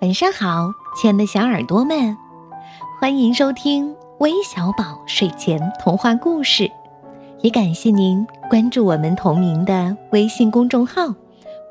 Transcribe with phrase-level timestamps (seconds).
[0.00, 2.16] 晚上好，亲爱的小耳朵们，
[3.00, 6.70] 欢迎收听微小宝睡前童话故事，
[7.40, 11.12] 也感谢您关注我们同名的微信公众号。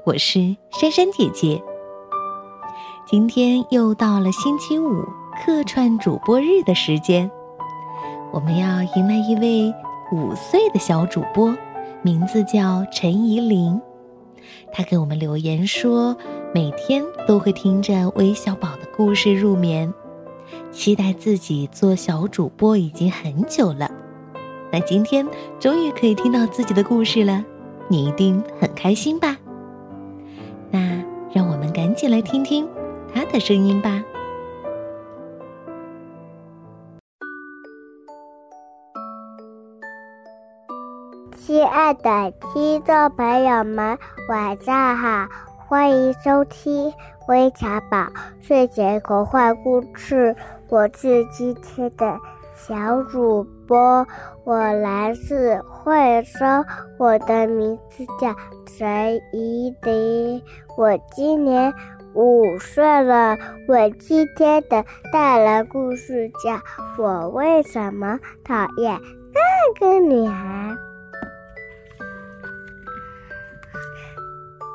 [0.05, 1.63] 我是珊珊姐姐。
[3.05, 5.05] 今天又到了星期五
[5.41, 7.32] 客串主播日的时间，
[8.34, 9.73] 我们要迎来一位
[10.12, 11.55] 五岁的小主播，
[12.02, 13.82] 名字叫陈怡琳。
[14.73, 16.18] 她给我们留言说。
[16.57, 19.93] 每天都会听着微小宝的故事入眠，
[20.71, 23.91] 期待自己做小主播已经很久了。
[24.71, 25.23] 那今天
[25.59, 27.45] 终于可以听到自己的故事了，
[27.88, 29.38] 你一定很开心吧？
[30.71, 30.80] 那
[31.31, 32.67] 让我们赶紧来听听
[33.13, 34.03] 他的声音吧。
[41.35, 43.95] 亲爱的听众朋友们，
[44.27, 45.47] 晚上好。
[45.70, 46.94] 欢迎收听
[47.27, 48.08] 微小宝
[48.39, 50.33] 睡前童话故事，
[50.69, 52.17] 我是今天的
[52.55, 54.08] 小主播，
[54.45, 56.45] 我来自惠州，
[56.97, 58.33] 我的名字叫
[58.66, 60.42] 陈怡迪，
[60.77, 61.73] 我今年
[62.14, 63.38] 五岁了。
[63.67, 66.52] 我今天的带来故事叫
[66.97, 68.97] 《我为什么讨厌
[69.33, 70.70] 那个女孩》。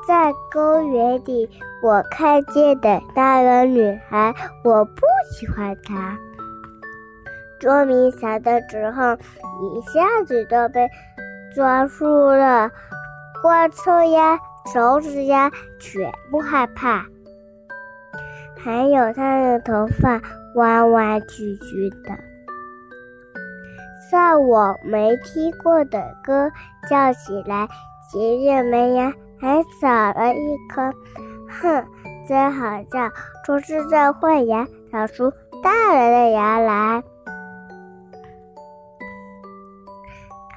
[0.07, 1.49] 在公园里，
[1.81, 5.01] 我看见的那个女孩，我不
[5.31, 6.17] 喜欢她。
[7.59, 10.89] 捉迷藏的时候，一下子都被
[11.55, 12.69] 抓住了，
[13.41, 14.37] 光抽呀、
[14.73, 17.05] 手指呀，全部害怕。
[18.57, 20.21] 还有她的头发
[20.55, 22.13] 弯弯曲曲的，
[24.11, 26.51] 像我没听过的歌，
[26.89, 27.69] 叫起来
[28.11, 29.13] 节日没呀。
[29.43, 30.89] 还长了一颗，
[31.61, 31.85] 哼，
[32.25, 33.09] 真好笑！
[33.45, 35.29] 出是在坏牙，长出
[35.61, 37.03] 大人的牙来，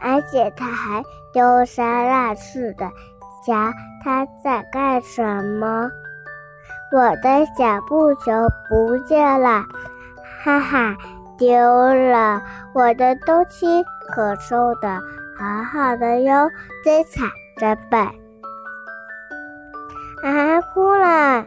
[0.01, 1.03] 而且他还
[1.33, 2.89] 丢三落四的，
[3.45, 3.73] 瞧
[4.05, 5.91] 他在干什么？
[6.93, 8.31] 我的小布球
[8.69, 9.65] 不见了，
[10.45, 10.97] 哈哈，
[11.37, 11.59] 丢
[11.93, 12.41] 了！
[12.73, 13.83] 我的东西
[14.15, 15.01] 可收的
[15.37, 16.49] 好好的哟，
[16.85, 18.26] 真惨真笨。
[20.23, 20.61] 啊！
[20.73, 21.45] 哭了，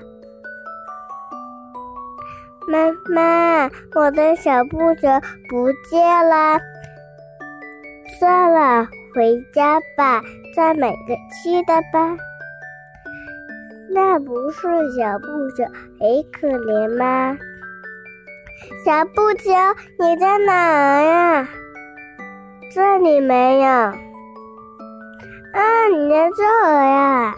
[2.67, 5.07] 妈妈，我的小布球
[5.49, 6.59] 不见了。
[8.19, 10.21] 算了，回家吧，
[10.55, 12.17] 再买个新的吧。
[13.91, 15.25] 那不是小布
[15.57, 15.63] 球，
[15.99, 17.37] 很可怜吗？
[18.85, 19.51] 小布球，
[19.97, 21.47] 你在哪儿呀？
[22.71, 23.67] 这里没有。
[23.67, 23.93] 啊，
[25.91, 27.35] 你在这儿呀？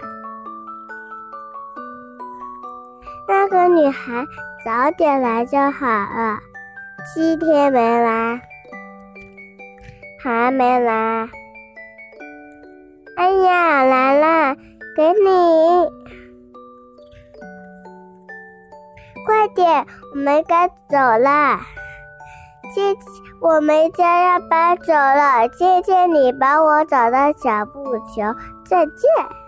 [3.28, 4.26] 那个女孩
[4.66, 6.40] 早点来就好了，
[7.14, 8.42] 七天没来，
[10.24, 11.30] 还没来。
[13.18, 14.56] 哎呀，来了，
[14.96, 15.90] 给你，
[19.26, 21.60] 快点，我们该走了。
[22.74, 23.00] 谢谢，
[23.42, 28.34] 我们家要搬走了，谢谢你帮我找到小布球，
[28.66, 29.41] 再见。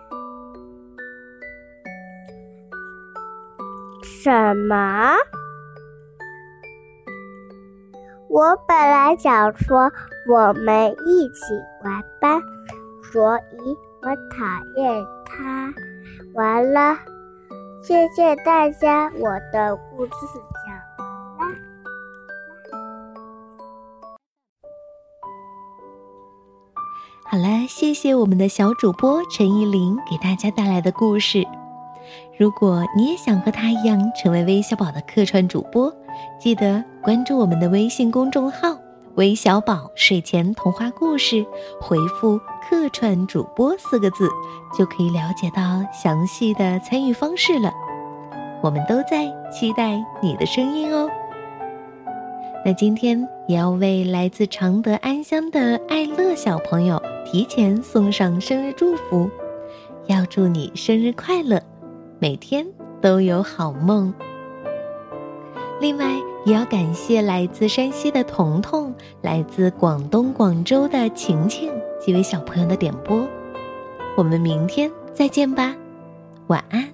[4.04, 5.16] 什么？
[8.30, 9.92] 我本来想说
[10.30, 11.54] 我们一起
[11.84, 12.42] 玩吧，
[13.12, 14.44] 所以我讨
[14.76, 15.74] 厌他。
[16.34, 16.98] 完了，
[17.84, 20.12] 谢谢大家，我的故事
[20.66, 20.76] 讲
[21.38, 21.56] 完了。
[27.26, 31.46] 好了，谢谢我们的小主播陈依琳给大家带来的故事。
[32.38, 35.94] 如果你也想和他一样成为微小宝的客串主播，
[36.40, 38.78] 记得关注我们的微信公众号
[39.16, 41.46] “微小宝睡前童话故事”，
[41.80, 44.28] 回复“客串主播”四个字，
[44.78, 47.72] 就可以了解到详细的参与方式了。
[48.62, 51.10] 我们都在期待你的声音哦。
[52.66, 59.30] 那今天也要为来自常德安乡的爱乐小朋友提前送上生日祝福，
[60.08, 61.62] 要祝你生日快乐！
[62.24, 62.66] 每天
[63.02, 64.14] 都有好梦。
[65.82, 66.06] 另外，
[66.46, 73.28] 也要感谢来自山西的彤彤，来自广东广州的晴晴几位小朋友的点播。
[74.16, 75.76] 我们明天再见吧，
[76.48, 76.88] 晚安。